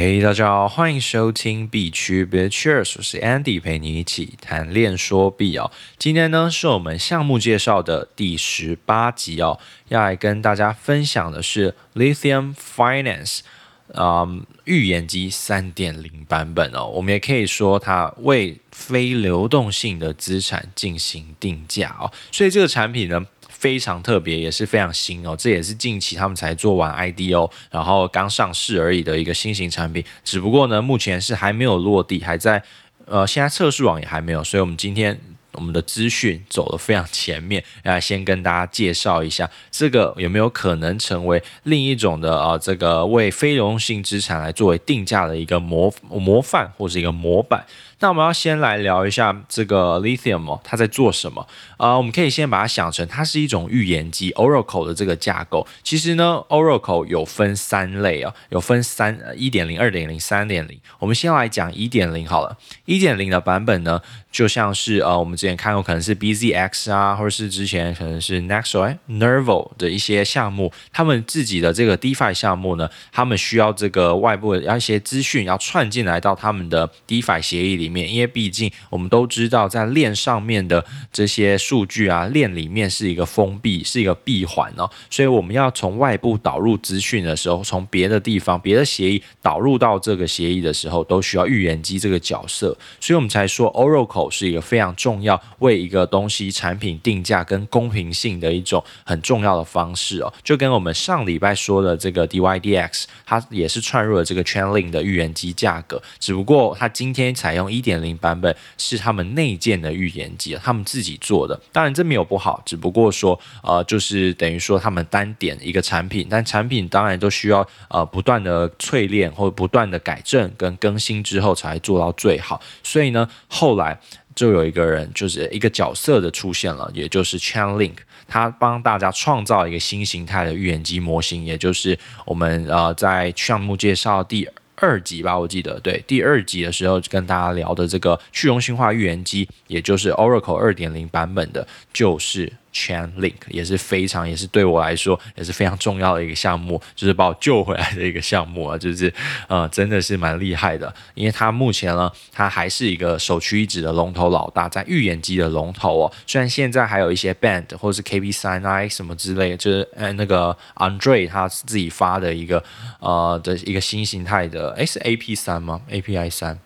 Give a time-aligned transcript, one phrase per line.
[0.00, 5.72] 嘿大家好，欢迎收听币圈 Bitcheers，我是 Andy，陪你一起谈恋说币哦。
[5.98, 9.58] 今天呢是我们项目介绍的第十八集哦，
[9.88, 13.40] 要来跟大家分享的是 Lithium Finance，
[13.88, 16.86] 嗯，预言机三点零版本哦。
[16.86, 23.26] 我们也可以说它为非流动性的资产进行定价哦，所以这个产品呢。
[23.58, 30.04] 非常特别，也是非常新哦，这也是近期他们才做完 IDO，然后刚上市而已的一个新型产品。
[30.22, 32.62] 只不过呢，目前是还没有落地，还在
[33.06, 35.18] 呃，现在测试网也还没有，所以我们今天
[35.58, 47.66] 我们的资讯走得非常前面，来先跟大家介绍一下这个有没有可能成为另一种的啊、呃，这个为非流动性资产来作为定价的一个模模范或是一个模板。
[48.00, 51.44] 那我们要先来聊一下这个 Lithium 哦，它在做什么？
[51.78, 55.66] 啊、我们可以先把它想成它是一种预言机 Oracle 的这个架构。
[55.82, 60.78] 其实呢，Oracle 有分三类啊，有分三一点零、二点零、三点零。
[61.00, 62.56] 我们先来讲一点零好了。
[62.84, 77.88] 一点零的版本呢，就像是呃，我们之前看过可能是 BZX 啊，或者是之前可能是 Nexo、Nervo 的一些项目，他们自己的这个 DeFi 项目呢，他们需要这个外部的要一些资讯要串进来到他们的 DeFi 协议里。
[77.88, 107.82] 面，因为毕竟我们都知道，在链上面的这些数据啊，链里面是一个封闭，是一个闭环哦，所以我们要从外部导入资讯的时候，从别的地方、别的协议导入到这个协议的时候，都需要预言机这个角色，所以我们才说 Oracle 是一个非常重要，为一个东西产品定价跟公平性的一种很重要的方式哦，就跟我们上礼拜说的这个 DYDX，它也是串入了这个 Chainlink 的预言机价格，只不过它今天采用一。
[107.88, 111.58] 点零版本是他们内建的预言机，他们自己做的。
[111.72, 122.60] 当然这没有不好，只不过说呃，就是等于说他们单点一个产品，但产品当然都需要呃不断的淬炼或不断的改正跟更新之后才做到最好。
[122.82, 123.98] 所以呢，后来
[124.38, 127.96] 就有一个人就是一个角色的出现了，也就是 Chainlink，
[128.28, 135.00] 他帮大家创造一个新形态的预言机模型，也就是我们呃在项目介绍第二。
[135.02, 142.52] 集吧，我记得对，第二集的时候跟大家聊的这个去中心化预言机，也就是 Oracle 二点零版本的，就是。
[142.72, 149.12] Chainlink 也是非常，也是对我来说也是非常重要的一个项目，就是把我救回来的一个项目啊，就是
[149.48, 156.12] 呃，真的是蛮厉害的，因为它目前呢，它还是一个首屈一指的龙头老大，在预言机的龙头哦。
[156.26, 162.62] 虽然现在还有一些 Band 或是 KP3i 什么之类，就是呃那个 Andre 他自己发的一个
[163.00, 166.58] 呃的一个新形态的，诶是 AP 三吗？API 三。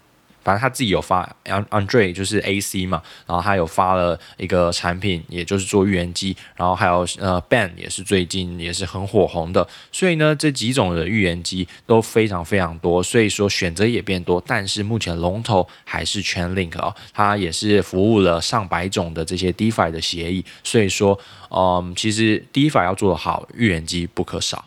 [0.42, 21.18] 反正他自己有发，Andre 就是 AC 嘛，然后他有发了一个产品，也就是做预言机，然后还有呃 Band 也是最近也是很火红的，所以呢这几种的预言机都非常非常多，所以说选择也变多，但是目前龙头还是 Chainlink 哦，它也是服务了上百种的这些 DeFi 的协议，所以说
[21.50, 24.64] 嗯其实 DeFi 要做得好，预言机不可少，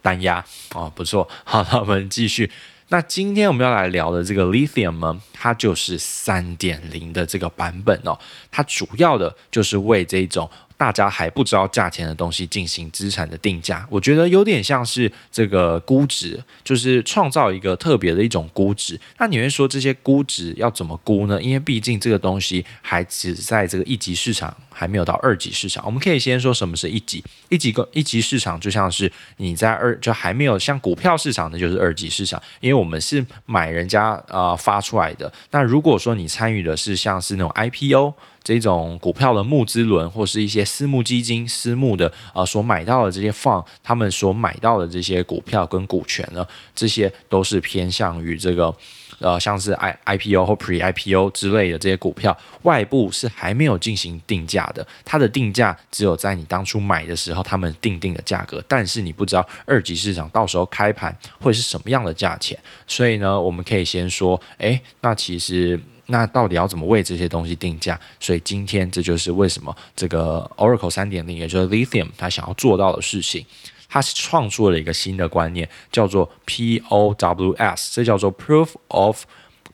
[0.00, 0.44] 单压
[0.74, 2.50] 哦不错，好，那我们继续。
[2.92, 8.18] 那今天我们要来聊的这个 Lithium 呢，它就是三点零的这个版本哦，
[8.50, 10.48] 它主要的就是为这种。
[10.82, 18.98] 大家还不知道价钱的东西进行资产的定价，我觉得有点像是这个估值，就是创造一个特别的一种估值。
[19.18, 21.40] 那你会说这些估值要怎么估呢？
[21.40, 25.86] 因为毕竟这个东西还只在这个一级市场，还没有到二级市场。
[25.86, 27.22] 我们可以先说什么是一级？
[27.48, 35.32] 一级个一级市场就像是你在二就还没有像股票市场的，就是二级市场，因为我们是买人家啊、发出来的。
[35.52, 38.14] 那如果说你参与的是像是那种 IPO。
[38.42, 48.74] 这种股票的募资轮，或是一些私募基金、私募的呃所买到的这些放他们所买到的这些股票跟股权呢，这些都是偏向于这个
[49.20, 65.78] 呃像是 I IPO 或 Pre IPO 之类的这些股票，外部是还没有进行定价的，它的定价只有在你当初买的时候他们定定的价格，但是你不知道二级市场到时候开盘会是什么样的价钱，所以呢，我们可以先说，诶，那其实。
[66.06, 67.98] 那到底要怎么为这些东西定价？
[68.18, 73.46] 所以今天这就是为什么这个 Oracle 三点零，也就是 Lithium，它想要做到的事情。
[73.88, 79.24] 它是创作了一个新的观念，叫做 POWS，这叫做 Proof of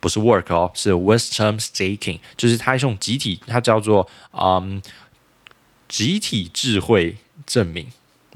[0.01, 4.83] 不是 Work 哦，是 Wisdom Staking，就是它用集体，它叫做嗯
[5.87, 7.17] 集体智慧
[7.47, 7.87] 证明。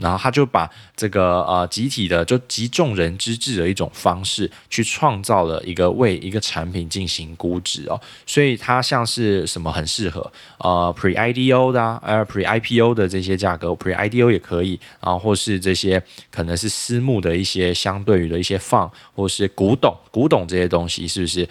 [0.03, 21.49] 然后他就把这个呃集体的就集众人之智的一种方式去创造了一个为一个产品进行估值哦，所以它像是什么很适合呃 Pre IDO 的啊，呃 Pre IPO 的这些价格，Pre IDO 也可以然后，或是这些可能是私募的一些相对于的一些放，或是古董，古董这些东西是不是？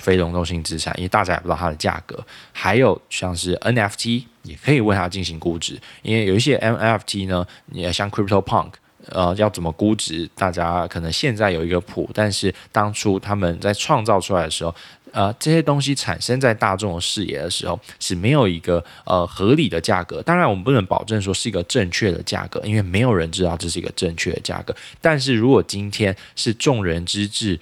[0.00, 2.22] 非流动性资产，因为大家也不知道它的价格，
[2.52, 8.72] 还有像是 NFT 也可以为它进行估值，因为有一些 NFT 呢，也像 CryptoPunk，
[9.08, 14.74] 呃，要怎么估值，大家可能现在有一个谱，但是当初他们在创造出来的时候，
[15.12, 27.58] 呃，这些东西产生在大众的视野的时候是没有一个呃合理的价格，当然我们不能保证说是一个正确的价格，因为没有人知道这是一个正确的价格，但是如果今天是众人之智。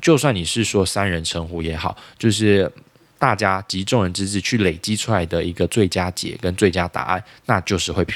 [0.00, 2.70] 就算你是说三人成虎也好，就是
[3.18, 8.06] 大家集众人之智去累积出来的一个最佳解跟最佳答案，那就是会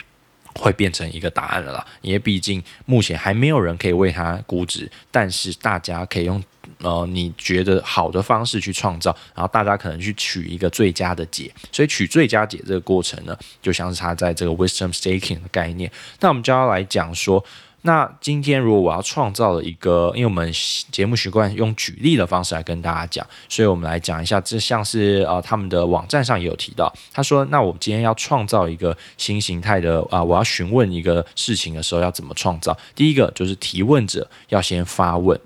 [0.54, 1.86] 会变成一个答案了啦。
[2.00, 6.42] 因为毕竟目前还没有人可以为它估值，但是大家可以用
[6.78, 11.52] 呃你觉得好的方式去创造，然后大家可能去取一个最佳的解。
[11.72, 15.90] 所以取最佳解这个过程呢，就像是他在这个 wisdom staking 的概念。
[16.20, 17.44] 那我们就要来讲说。
[17.84, 20.52] 那今天如果我要创造了一个，因为我们
[20.92, 32.76] 节目习惯用举例的方式来跟大家讲，所以我们来讲一下，这像是呃他们的网站上也有提到，他说，那我今天要创造一个新形态的啊、我要询问一个事情的时候要怎么创造？
[32.94, 35.38] 第一个就是提问者要先发问，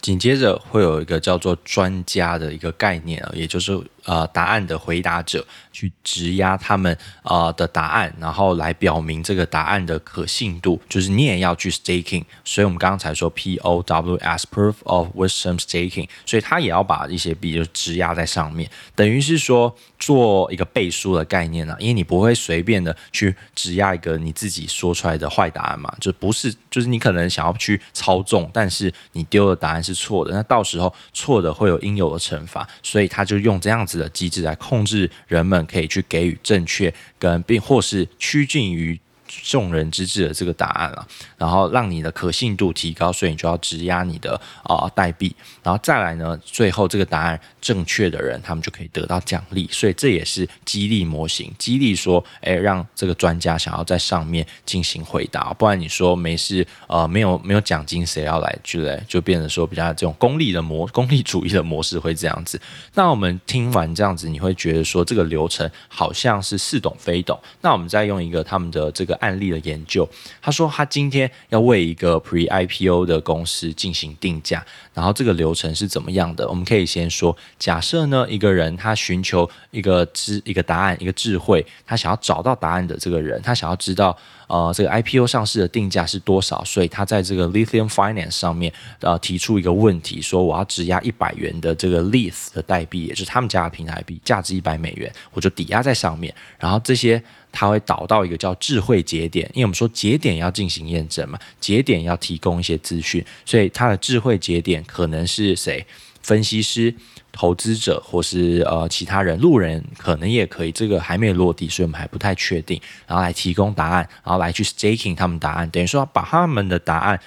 [0.00, 3.76] 紧接着会有一个叫做专家的一个概念啊，也就是
[4.06, 5.46] 呃答案的回答者。
[5.76, 12.24] 去质押他们呃的答案，然后来表明这个答案的可信度，就是你也要去 staking。
[12.46, 35.66] 所以我们刚刚才说 POW，as proof of wisdom staking，所以他也要把一些币就质押在上面，等于是说做一个背书的概念啊，因为你不会随便的去质押一个你自己说出来的坏答案嘛，就不是，就是你可能想要去操纵，但是你丢的答案是错的，那到时候错的会有应有的惩罚，所以他就用这样子的机制来控制人们。
[35.66, 38.98] 可以去给予正确跟并或是趋近于
[39.42, 41.06] 众人之智的这个答案了，
[41.36, 62.60] 然后让你的可信度提高，所以你就要质押你的啊代币，然后再来呢，最后这个答案正确的人，他们就可以得到奖励，所以这也是激励模型，激励说，哎，让这个专家想要在上面进行回答，不然你说没事，呃，没有没有奖金，谁要来之类，就变成说比较这种功利的模功利主义的模式会这样子。
[62.94, 67.38] 那我们听完这样子，你会觉得说这个流程好像是似懂非懂。
[67.60, 69.16] 那我们再用一个他们的这个。
[69.26, 70.08] 案例的研究，
[70.40, 74.64] 他说他今天要为一个 Pre IPO 的公司进行定价，
[74.94, 76.48] 然后这个流程是怎么样的？
[76.48, 97.22] 我们可以先说，假设呢，一个人他寻求一个知一个答案，一个智慧，他想要找到答案的这个人，他想要知道呃这个 IPO 上市的定价是多少，所以他在这个 Lithium Finance 上面呃提出一个问题，说我要质押一百元的这个 Lith 的代币，也就是他们家的平台币，价值一百美元，我就抵押在上面，然后这些。
[97.58, 105.86] 它会导到一个叫智慧节点，因为我们说节点要进行验证嘛，节点要提供一些资讯，所以它的智慧节点可能是谁？
[106.22, 106.92] 分析师、
[107.30, 112.80] 投资者或是呃其他人、路人可能也可以，这个还没有落地，所以我们还不太确定。
[113.06, 117.18] 然后来提供答案，然后来去 staking 他们答案，等于说把他们的答案。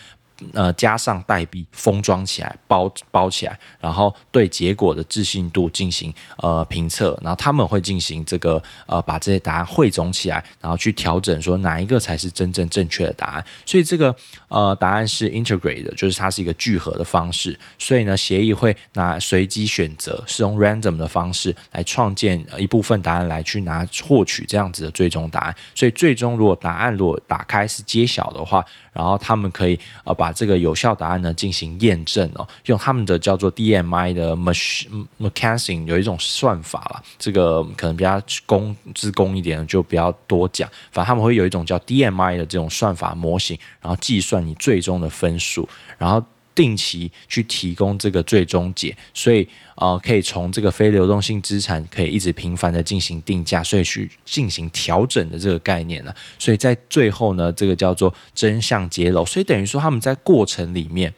[0.54, 13.46] 呃，加上代币封装起来，包包起来，然后对结果的置信度进行呃评测，然后他们会进行这个呃把这些答案汇总起来，然后去调整说哪一个才是真正正确的答案。
[13.66, 14.16] 所以这个
[14.48, 17.58] 呃答案是 integrate 的，就是它是一个聚合的方式。
[17.78, 25.56] 所以呢，协议会拿随机选择，是用 random 的方式来创建一部分答案来去拿获取这样子的最终答案。
[25.76, 45.68] 所以最终如果答案如果打开是揭晓的话，然后他们可以呃把这个有效答案呢进行验证哦，用他们的叫做 DMI 的 machine mechanics 有一种算法啦，这个可能比较公资工一点就不要多讲，反正他们会有一种叫 DMI 的这种算法模型，然后计算你最终的分数，
[45.98, 46.24] 然后。
[46.56, 49.48] 定期去提供这个最终解，所以
[49.80, 61.12] 呃可以从这个非流动性资产可以一直频繁的进行定价，所以去进行调整的这个概念呢，所以在最后呢，这个叫做真相揭露，所以等于说他们在过程里面。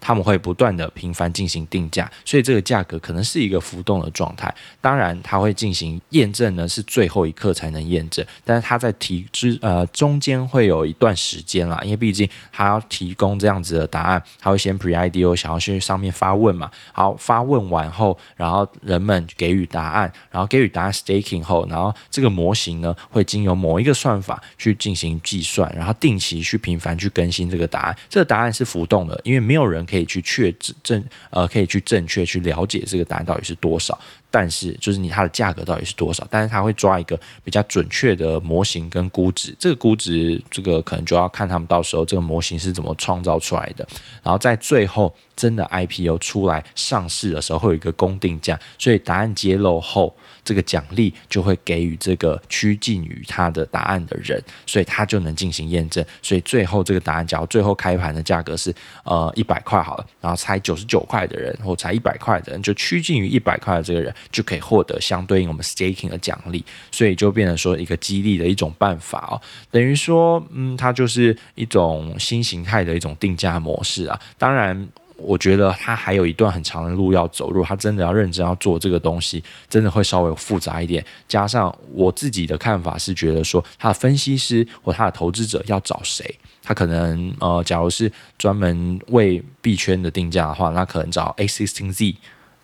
[0.00, 4.54] 他们会不断的频繁进行定价，所以这个价格可能是一个浮动的状态。
[4.80, 8.24] 当然，它会进行验证呢，是最后一刻才能验证。
[8.44, 16.70] 但是它在提之呃中间会有一段时间啦，因为毕竟它要提供这样子的答案，它会先 pre pre-IDO 想要去上面发问嘛。
[16.92, 27.96] 好，发问完后，然后人们给予答案，然后给予答案 staking 后，然后这个模型呢会经由某一个算法去进行计算，然后定期去频繁去更新这个答案。
[28.08, 33.98] 这个答案是浮动的，因为没有人可以去确证呃可以去正确去了解这个答案到底是多少。
[34.30, 36.26] 但是，就是你它的价格到底是多少？
[36.30, 43.86] 但是它会抓一个比较准确的模型跟估值，这个估值，这个可能就要看他们到时候这个模型是怎么创造出来的。
[44.22, 50.14] 然后在最后真的 IPO 出来上市的时候，会有一个公定价，所以答案揭露后。
[50.44, 56.02] 这个奖励就会给予这个趋近于他的答案的人，所以他就能进行验证。
[56.22, 66.64] 所以最后这个答案，假如最后开盘的价格是呃一百块好了，然后才九十九块的人或才一百块的人，就趋近于一百块的这个人就可以获得相对应我们 staking 的奖励。
[66.90, 74.20] 所以就变成说一个激励的一种办法哦，等于说嗯，它就是一种新形态的一种定价模式啊。
[74.36, 74.88] 当然。
[75.20, 81.04] 我觉得他还有一段很长的路要走，如果他真的要认真要做这个东西，真的会稍微复杂一点。
[81.26, 86.32] 加上我自己的看法是觉得说，他的分析师或他的投资者要找谁？
[86.62, 88.08] 他可能呃，假如是
[88.38, 92.14] 专门为币圈的定价的话，那可能找 a16z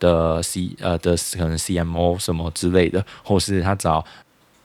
[0.05, 4.05] 的 C 呃的可能 CMO 什么之类的，或是他找。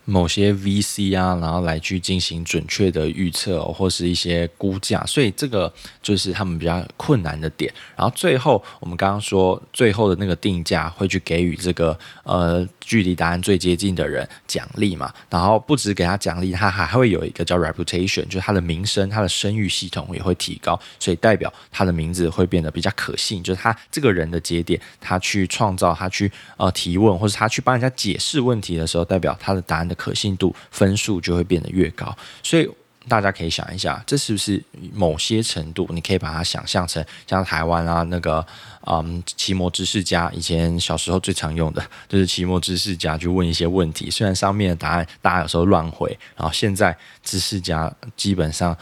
[0.10, 7.72] 某些 VC 啊，然后来去进行准确的预测，或是一些估价，所以这个就是他们比较困难的点。
[7.96, 15.14] 然后最后我们刚刚说，最后的那个定价会去给予这个呃距离答案最接近的人奖励嘛。
[15.30, 23.44] 然后不止给他奖励，他还会有一个叫 reputation，就是他的名声、他的声誉系统也会提高，所以代表他的名字会变得比较可信。
[23.44, 29.99] 就是他这个人的节点，他去创造，他去呃提问，或者他去帮人家解释问题的时候，代表他的答案的。
[30.00, 32.68] 可信度分数就会变得越高，所以
[33.08, 34.64] 大家可以想一下，这是不是
[34.94, 38.46] 某些程度，你可以把它想象成像台湾啊那个
[38.86, 48.78] 嗯奇摩知识家，以前小时候最常用的就是奇摩知识家去问一些问题，虽然上面的答案大家有时候乱回，然后现在知识家基本上。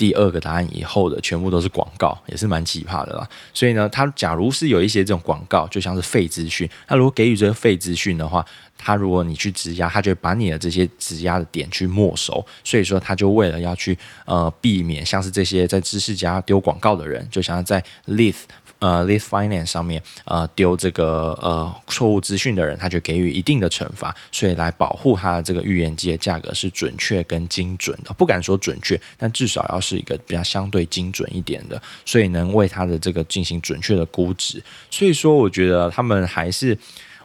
[0.00, 3.28] 第二个答案以后的全部都是广告，也是蛮奇葩的啦。
[3.52, 8.42] 所以呢，他假如是有一些这种广告，就像是废资讯，那如果给予这个废资讯的话，
[8.78, 12.42] 他如果你去质押，他就会把你的这些质押的点去没收。
[12.64, 18.44] 所以说，他就为了要去呃避免像是这些在知识家丢广告的人，就想要在 Lith。
[18.80, 34.62] 呃，Leaf Finance 上面呃丢这个呃错误资讯的人，他就给予一定的惩罚，所以来保护他的这个预言机的价格是准确跟精准的，不敢说准确，但至少要是一个比较相对精准一点的，所以能为他的这个进行准确的估值。
[34.90, 36.76] 所以说，我觉得他们还是。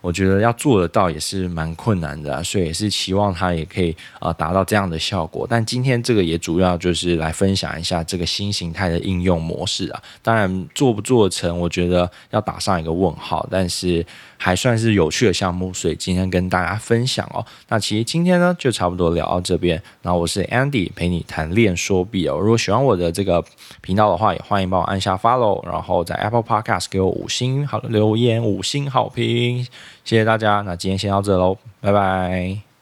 [0.06, 5.48] 我觉得要做得到也是蛮困难的啊，所以也是期望它也可以啊达到这样的效果。
[5.50, 10.04] 但今天这个也主要就是来分享一下这个新形态的应用模式啊。
[10.22, 13.48] 当然做不做成，我觉得要打上一个问号。
[13.50, 14.06] 但是
[14.38, 17.44] 还算是有趣的项目，所以今天跟大家分享哦。
[17.70, 19.82] 那其实今天呢就差不多聊到这边。
[20.04, 22.38] 然后我是 Andy，陪你谈练说币哦。
[22.38, 23.44] 如果喜欢我的这个
[23.82, 29.66] 频道的话，也欢迎帮我按下 Follow，然后在 Apple Podcast 给我五星好留言，五星好评。
[30.06, 32.75] 谢谢大家，那今天先到这喽，拜拜。